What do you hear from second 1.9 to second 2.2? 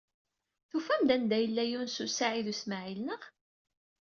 u